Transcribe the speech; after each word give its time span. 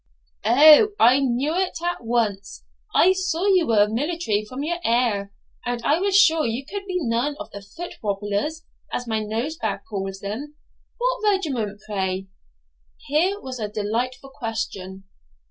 'O, 0.43 0.93
I 0.99 1.19
knew 1.19 1.53
it 1.53 1.77
at 1.83 2.03
once; 2.03 2.63
I 2.95 3.13
saw 3.13 3.45
you 3.45 3.67
were 3.67 3.87
military 3.87 4.43
from 4.43 4.63
your 4.63 4.79
air, 4.83 5.31
and 5.63 5.79
I 5.83 5.99
was 5.99 6.17
sure 6.17 6.43
you 6.43 6.65
could 6.65 6.87
be 6.87 6.95
none 7.01 7.35
of 7.39 7.51
the 7.51 7.61
foot 7.61 7.93
wobblers, 8.01 8.63
as 8.91 9.05
my 9.05 9.19
Nosebag 9.19 9.81
calls 9.87 10.19
them. 10.19 10.55
What 10.97 11.33
regiment, 11.35 11.81
pray?' 11.85 12.25
Here 13.05 13.39
was 13.39 13.59
a 13.59 13.67
delightful 13.69 14.31
question. 14.31 15.03